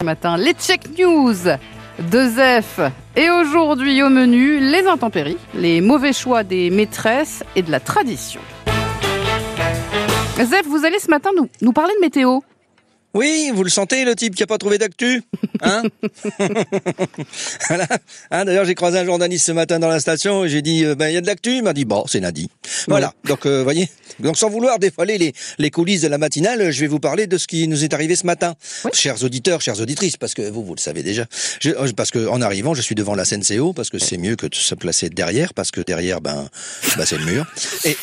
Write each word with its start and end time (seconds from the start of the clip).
Ce 0.00 0.06
matin, 0.06 0.36
les 0.36 0.52
check 0.52 0.96
news 0.96 1.34
de 1.98 2.28
Zef. 2.28 2.78
Et 3.16 3.30
aujourd'hui 3.30 4.00
au 4.04 4.08
menu, 4.08 4.60
les 4.60 4.86
intempéries, 4.86 5.38
les 5.56 5.80
mauvais 5.80 6.12
choix 6.12 6.44
des 6.44 6.70
maîtresses 6.70 7.42
et 7.56 7.62
de 7.62 7.72
la 7.72 7.80
tradition. 7.80 8.40
Zef, 10.36 10.62
vous 10.68 10.84
allez 10.84 11.00
ce 11.00 11.10
matin 11.10 11.30
nous, 11.36 11.48
nous 11.62 11.72
parler 11.72 11.94
de 11.96 12.00
météo. 12.00 12.38
Oui, 13.18 13.50
vous 13.52 13.64
le 13.64 13.70
sentez, 13.70 14.04
le 14.04 14.14
type 14.14 14.36
qui 14.36 14.44
a 14.44 14.46
pas 14.46 14.58
trouvé 14.58 14.78
d'actu 14.78 15.22
Hein 15.60 15.82
voilà. 17.68 17.86
Hein, 18.30 18.44
D'ailleurs, 18.44 18.64
j'ai 18.64 18.74
croisé 18.74 18.98
un 18.98 19.04
journaliste 19.04 19.46
ce 19.46 19.52
matin 19.52 19.78
dans 19.78 19.88
la 19.88 19.98
station 20.00 20.44
et 20.44 20.48
j'ai 20.48 20.62
dit, 20.62 20.84
euh, 20.84 20.94
ben, 20.94 21.08
il 21.08 21.14
y 21.14 21.16
a 21.16 21.20
de 21.20 21.26
l'actu 21.26 21.56
Il 21.56 21.62
m'a 21.62 21.72
dit, 21.72 21.84
bon, 21.84 22.04
c'est 22.06 22.20
Nadi. 22.20 22.48
Voilà. 22.86 23.12
Donc, 23.24 23.46
euh, 23.46 23.62
voyez. 23.62 23.88
Donc, 24.20 24.36
sans 24.36 24.48
vouloir 24.50 24.78
dévoiler 24.78 25.18
les, 25.18 25.32
les 25.58 25.70
coulisses 25.70 26.02
de 26.02 26.08
la 26.08 26.18
matinale, 26.18 26.70
je 26.70 26.80
vais 26.80 26.86
vous 26.86 27.00
parler 27.00 27.26
de 27.26 27.38
ce 27.38 27.46
qui 27.46 27.66
nous 27.68 27.84
est 27.84 27.92
arrivé 27.92 28.14
ce 28.16 28.26
matin. 28.26 28.54
Oui. 28.84 28.90
Chers 28.94 29.22
auditeurs, 29.24 29.60
chères 29.60 29.80
auditrices, 29.80 30.16
parce 30.16 30.34
que 30.34 30.42
vous, 30.48 30.64
vous 30.64 30.74
le 30.74 30.80
savez 30.80 31.02
déjà. 31.02 31.26
Je- 31.60 31.70
euh, 31.70 31.90
parce 31.96 32.10
que 32.12 32.28
en 32.28 32.40
arrivant, 32.40 32.74
je 32.74 32.82
suis 32.82 32.94
devant 32.94 33.14
la 33.16 33.24
SNCO, 33.24 33.72
parce 33.72 33.90
que 33.90 33.98
c'est 33.98 34.18
mieux 34.18 34.36
que 34.36 34.46
de 34.46 34.54
se 34.54 34.74
placer 34.76 35.08
derrière, 35.10 35.54
parce 35.54 35.70
que 35.72 35.80
derrière, 35.80 36.20
ben, 36.20 36.48
ben 36.96 37.04
c'est 37.04 37.18
le 37.18 37.24
mur. 37.24 37.46
Et, 37.84 37.96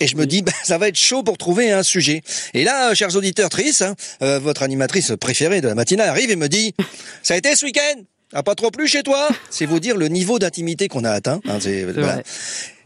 et 0.00 0.06
je 0.06 0.16
me 0.16 0.26
dis, 0.26 0.42
ben, 0.42 0.52
ça 0.64 0.76
va 0.78 0.88
être 0.88 0.96
chaud 0.98 1.22
pour 1.22 1.38
trouver 1.38 1.72
un 1.72 1.82
sujet. 1.82 2.22
Et 2.54 2.64
là, 2.64 2.90
euh, 2.90 2.94
chers 2.94 3.14
auditeurs, 3.16 3.48
Tris, 3.48 3.76
hein, 3.80 3.94
euh, 4.22 4.38
votre 4.50 4.62
animatrice 4.64 5.12
préférée 5.20 5.60
de 5.60 5.68
la 5.68 5.76
matinale 5.76 6.08
arrive 6.08 6.30
et 6.30 6.36
me 6.36 6.48
dit, 6.48 6.74
ça 7.22 7.34
a 7.34 7.36
été 7.36 7.54
ce 7.54 7.64
week-end 7.64 8.02
a 8.32 8.44
pas 8.44 8.54
trop 8.54 8.70
plu 8.70 8.86
chez 8.86 9.02
toi 9.02 9.28
C'est 9.50 9.66
vous 9.66 9.80
dire 9.80 9.96
le 9.96 10.06
niveau 10.06 10.38
d'intimité 10.38 10.86
qu'on 10.86 11.02
a 11.02 11.10
atteint. 11.10 11.40
hein, 11.48 11.58
c'est- 11.60 11.82
voilà. 11.82 12.02
vrai. 12.14 12.22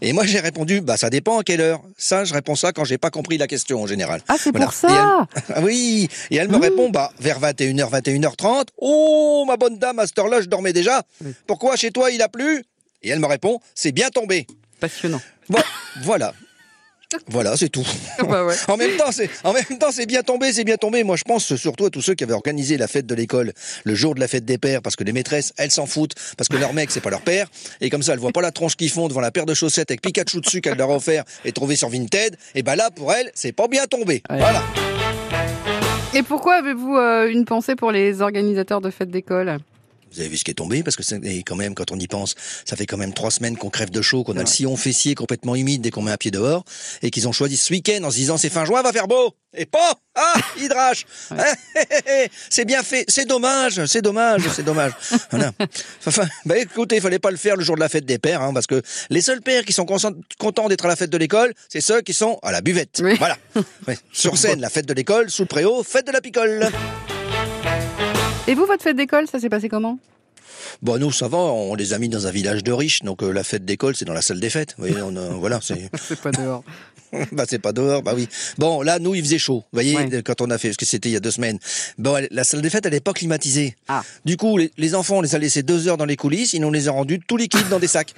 Et 0.00 0.14
moi 0.14 0.24
j'ai 0.24 0.40
répondu, 0.40 0.80
bah 0.80 0.96
ça 0.96 1.10
dépend 1.10 1.38
à 1.38 1.42
quelle 1.44 1.60
heure. 1.60 1.82
Ça, 1.98 2.24
je 2.24 2.32
réponds 2.32 2.56
ça 2.56 2.72
quand 2.72 2.84
j'ai 2.86 2.96
pas 2.96 3.10
compris 3.10 3.36
la 3.36 3.46
question 3.46 3.82
en 3.82 3.86
général. 3.86 4.22
Ah, 4.28 4.36
c'est 4.38 4.50
Voilà. 4.52 4.64
pour 4.66 4.74
ça 4.74 4.88
Et 4.88 4.92
elle- 5.36 5.42
Ah 5.56 5.60
oui, 5.62 6.08
et 6.30 6.36
elle 6.36 6.48
me 6.48 6.56
répond, 6.56 6.88
bah 6.88 7.12
vers 7.20 7.40
21h, 7.40 7.90
21h30. 7.90 8.68
Oh, 8.78 9.44
ma 9.46 9.58
bonne 9.58 9.78
dame, 9.78 9.98
à 9.98 10.06
cette 10.06 10.18
heure-là, 10.18 10.40
je 10.40 10.46
dormais 10.46 10.72
déjà. 10.72 11.02
Pourquoi 11.46 11.76
chez 11.76 11.90
toi 11.90 12.10
il 12.10 12.22
a 12.22 12.28
plu? 12.30 12.64
Et 13.02 13.10
elle 13.10 13.20
me 13.20 13.26
répond, 13.26 13.60
c'est 13.74 13.92
bien 13.92 14.08
tombé. 14.08 14.46
Passionnant. 14.80 15.20
Bon, 15.50 15.58
voilà. 16.04 16.32
Voilà, 17.28 17.56
c'est 17.56 17.68
tout. 17.68 17.86
Bah 18.28 18.44
ouais. 18.44 18.54
En 18.68 18.76
même 18.76 18.96
temps, 18.96 19.12
c'est 19.12 19.28
en 19.42 19.52
même 19.52 19.78
temps 19.78 19.90
c'est 19.90 20.06
bien 20.06 20.22
tombé, 20.22 20.52
c'est 20.52 20.64
bien 20.64 20.76
tombé. 20.76 21.04
Moi, 21.04 21.16
je 21.16 21.24
pense 21.24 21.54
surtout 21.56 21.86
à 21.86 21.90
tous 21.90 22.00
ceux 22.00 22.14
qui 22.14 22.24
avaient 22.24 22.32
organisé 22.32 22.76
la 22.76 22.88
fête 22.88 23.06
de 23.06 23.14
l'école 23.14 23.52
le 23.84 23.94
jour 23.94 24.14
de 24.14 24.20
la 24.20 24.28
fête 24.28 24.44
des 24.44 24.58
pères, 24.58 24.82
parce 24.82 24.96
que 24.96 25.04
les 25.04 25.12
maîtresses, 25.12 25.52
elles 25.56 25.70
s'en 25.70 25.86
foutent, 25.86 26.14
parce 26.36 26.48
que 26.48 26.56
leur 26.56 26.72
mec 26.72 26.90
c'est 26.90 27.00
pas 27.00 27.10
leur 27.10 27.20
père, 27.22 27.48
et 27.80 27.90
comme 27.90 28.02
ça, 28.02 28.12
elles 28.14 28.18
voient 28.18 28.32
pas 28.32 28.42
la 28.42 28.52
tronche 28.52 28.76
qu'ils 28.76 28.90
font 28.90 29.08
devant 29.08 29.20
la 29.20 29.30
paire 29.30 29.46
de 29.46 29.54
chaussettes 29.54 29.90
avec 29.90 30.00
Pikachu 30.00 30.40
dessus 30.40 30.60
qu'elle 30.60 30.78
leur 30.78 30.90
a 30.90 30.96
offert 30.96 31.24
et 31.44 31.52
trouvé 31.52 31.76
sur 31.76 31.88
Vinted. 31.88 32.36
Et 32.54 32.62
ben 32.62 32.76
là, 32.76 32.90
pour 32.90 33.12
elles, 33.12 33.30
c'est 33.34 33.52
pas 33.52 33.68
bien 33.68 33.86
tombé. 33.86 34.22
Ouais. 34.30 34.38
Voilà. 34.38 34.62
Et 36.14 36.22
pourquoi 36.22 36.54
avez-vous 36.54 36.96
euh, 36.96 37.28
une 37.28 37.44
pensée 37.44 37.74
pour 37.74 37.90
les 37.90 38.22
organisateurs 38.22 38.80
de 38.80 38.90
fêtes 38.90 39.10
d'école? 39.10 39.58
Vous 40.14 40.20
avez 40.20 40.28
vu 40.28 40.36
ce 40.36 40.44
qui 40.44 40.50
est 40.52 40.54
tombé 40.54 40.82
parce 40.82 40.96
que 40.96 41.02
c'est 41.02 41.20
quand 41.42 41.56
même 41.56 41.74
quand 41.74 41.90
on 41.90 41.98
y 41.98 42.06
pense, 42.06 42.34
ça 42.64 42.76
fait 42.76 42.86
quand 42.86 42.96
même 42.96 43.12
trois 43.12 43.30
semaines 43.30 43.56
qu'on 43.56 43.70
crève 43.70 43.90
de 43.90 44.00
chaud, 44.00 44.22
qu'on 44.22 44.36
a 44.36 44.40
le 44.40 44.46
sillon 44.46 44.76
fessier 44.76 45.14
complètement 45.14 45.56
humide 45.56 45.82
dès 45.82 45.90
qu'on 45.90 46.02
met 46.02 46.12
un 46.12 46.16
pied 46.16 46.30
dehors, 46.30 46.64
et 47.02 47.10
qu'ils 47.10 47.26
ont 47.26 47.32
choisi 47.32 47.56
ce 47.56 47.72
week-end 47.72 48.04
en 48.04 48.10
se 48.10 48.16
disant 48.16 48.36
c'est 48.36 48.50
fin 48.50 48.64
juin, 48.64 48.82
va 48.82 48.92
faire 48.92 49.08
beau. 49.08 49.34
Et 49.56 49.66
pas 49.66 49.94
ah 50.16 50.34
hydrache. 50.58 51.06
c'est 52.50 52.64
bien 52.64 52.82
fait. 52.82 53.04
C'est 53.08 53.26
dommage, 53.26 53.84
c'est 53.86 54.02
dommage, 54.02 54.42
c'est 54.54 54.64
dommage. 54.64 54.92
Voilà. 55.30 55.52
Enfin, 56.06 56.26
bah 56.44 56.56
écoutez, 56.58 56.96
il 56.96 57.02
fallait 57.02 57.18
pas 57.18 57.30
le 57.30 57.36
faire 57.36 57.56
le 57.56 57.64
jour 57.64 57.74
de 57.74 57.80
la 57.80 57.88
fête 57.88 58.04
des 58.04 58.18
pères, 58.18 58.42
hein, 58.42 58.52
parce 58.52 58.66
que 58.66 58.80
les 59.10 59.20
seuls 59.20 59.40
pères 59.40 59.64
qui 59.64 59.72
sont 59.72 59.86
contents 60.38 60.68
d'être 60.68 60.84
à 60.84 60.88
la 60.88 60.96
fête 60.96 61.10
de 61.10 61.18
l'école, 61.18 61.52
c'est 61.68 61.80
ceux 61.80 62.00
qui 62.02 62.14
sont 62.14 62.38
à 62.42 62.52
la 62.52 62.60
buvette. 62.60 63.00
Oui. 63.02 63.16
Voilà. 63.18 63.36
Ouais. 63.86 63.98
Sur 64.12 64.38
scène, 64.38 64.60
la 64.60 64.70
fête 64.70 64.86
de 64.86 64.94
l'école, 64.94 65.30
sous 65.30 65.42
le 65.42 65.48
préau, 65.48 65.82
fête 65.82 66.06
de 66.06 66.12
la 66.12 66.22
picole. 66.22 66.70
Et 68.46 68.54
vous, 68.54 68.66
votre 68.66 68.82
fête 68.82 68.96
d'école, 68.96 69.26
ça 69.26 69.38
s'est 69.40 69.48
passé 69.48 69.68
comment? 69.68 69.98
Bon, 70.82 70.98
nous, 70.98 71.12
ça 71.12 71.28
va, 71.28 71.38
on 71.38 71.74
les 71.74 71.92
a 71.94 71.98
mis 71.98 72.08
dans 72.08 72.26
un 72.26 72.30
village 72.30 72.62
de 72.62 72.72
riches, 72.72 73.02
donc 73.02 73.22
euh, 73.22 73.32
la 73.32 73.42
fête 73.44 73.64
d'école, 73.64 73.96
c'est 73.96 74.04
dans 74.04 74.12
la 74.12 74.22
salle 74.22 74.40
des 74.40 74.50
fêtes. 74.50 74.74
Vous 74.76 74.86
voyez, 74.86 75.00
on, 75.02 75.16
a- 75.16 75.28
voilà, 75.30 75.60
c'est, 75.62 75.90
C'est 75.98 76.20
pas 76.20 76.30
dehors. 76.30 76.62
bah, 77.32 77.44
c'est 77.48 77.58
pas 77.58 77.72
dehors, 77.72 78.02
bah 78.02 78.12
oui. 78.14 78.28
Bon, 78.58 78.82
là, 78.82 78.98
nous, 78.98 79.14
il 79.14 79.22
faisait 79.22 79.38
chaud, 79.38 79.58
vous 79.72 79.76
voyez, 79.76 79.96
Ouais. 79.96 80.22
quand 80.22 80.40
on 80.40 80.50
a 80.50 80.58
fait, 80.58 80.68
parce 80.68 80.76
que 80.76 80.84
c'était 80.84 81.08
il 81.08 81.12
y 81.12 81.16
a 81.16 81.20
deux 81.20 81.30
semaines. 81.30 81.58
Bon, 81.96 82.16
elle- 82.16 82.28
la 82.30 82.44
salle 82.44 82.60
des 82.60 82.70
fêtes, 82.70 82.84
elle 82.86 82.94
est 82.94 83.00
pas 83.00 83.12
climatisée. 83.14 83.76
Ah. 83.88 84.02
Du 84.24 84.36
coup, 84.36 84.58
les, 84.58 84.70
les 84.76 84.94
enfants, 84.94 85.18
on 85.18 85.22
les 85.22 85.34
a 85.34 85.38
laissés 85.38 85.62
deux 85.62 85.88
heures 85.88 85.96
dans 85.96 86.04
les 86.06 86.16
coulisses, 86.16 86.52
ils 86.52 86.60
nous 86.60 86.70
les 86.72 86.88
ont 86.88 86.94
rendus 86.94 87.20
tout 87.26 87.36
liquides 87.38 87.68
dans 87.70 87.78
des 87.78 87.86
sacs. 87.88 88.14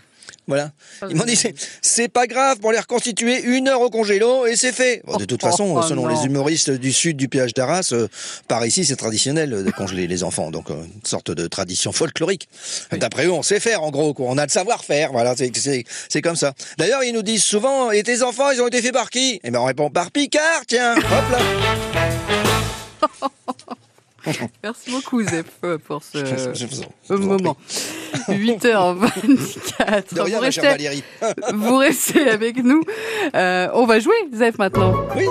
Voilà. 0.46 0.70
Ils 1.08 1.16
m'ont 1.16 1.24
dit, 1.24 1.36
c'est, 1.82 2.08
pas 2.08 2.26
grave 2.26 2.58
pour 2.60 2.70
les 2.70 2.78
reconstituer 2.78 3.42
une 3.42 3.68
heure 3.68 3.80
au 3.80 3.90
congélo 3.90 4.46
et 4.46 4.54
c'est 4.54 4.72
fait. 4.72 5.02
Bon, 5.04 5.16
de 5.16 5.24
toute 5.24 5.42
Oh, 5.42 5.50
façon, 5.50 5.74
oh, 5.76 5.82
selon 5.82 6.06
les 6.06 6.24
humoristes 6.24 6.70
du 6.70 6.92
sud 6.92 7.16
du 7.16 7.28
péage 7.28 7.52
d'Arras, 7.52 7.90
euh, 7.92 8.06
par 8.46 8.64
ici, 8.64 8.84
c'est 8.84 8.96
traditionnel 8.96 9.64
de 9.64 9.70
congeler 9.70 10.06
les 10.06 10.22
enfants. 10.22 10.50
Donc, 10.50 10.70
euh, 10.70 10.74
une 10.74 11.04
sorte 11.04 11.30
de 11.30 11.46
tradition 11.48 11.90
folklorique. 11.92 12.48
Oui. 12.92 12.98
D'après 12.98 13.26
eux, 13.26 13.32
on 13.32 13.42
sait 13.42 13.60
faire, 13.60 13.82
en 13.82 13.90
gros, 13.90 14.14
quoi. 14.14 14.26
On 14.28 14.38
a 14.38 14.44
le 14.44 14.50
savoir-faire. 14.50 15.10
Voilà, 15.12 15.34
c'est, 15.36 16.22
comme 16.22 16.36
ça. 16.36 16.54
D'ailleurs, 16.78 17.02
ils 17.02 17.12
nous 17.12 17.22
disent 17.22 17.44
souvent, 17.44 17.90
et 17.90 18.02
tes 18.02 18.22
enfants, 18.22 18.50
ils 18.52 18.60
ont 18.60 18.68
été 18.68 18.80
faits 18.82 18.94
par 18.94 19.10
qui? 19.10 19.40
Eh 19.42 19.50
ben, 19.50 19.58
on 19.58 19.64
répond 19.64 19.90
par 19.90 20.10
Picard, 20.12 20.62
tiens. 20.66 20.94
Hop 20.96 21.04
là. 21.32 21.38
Merci 24.62 24.90
beaucoup, 24.90 25.22
euh, 25.22 25.78
pour 25.78 26.02
ce, 26.02 27.14
moment. 27.14 27.56
8h24. 28.28 30.14
De 30.14 30.20
rien, 30.20 30.36
vous, 30.36 30.44
ma 30.44 30.50
chère 30.50 30.64
restez, 30.64 30.68
Valérie. 30.68 31.04
vous 31.54 31.76
restez 31.76 32.28
avec 32.28 32.62
nous. 32.62 32.82
Euh, 33.34 33.68
on 33.74 33.86
va 33.86 34.00
jouer, 34.00 34.14
Zef, 34.32 34.58
maintenant. 34.58 34.94
Oui. 35.16 35.26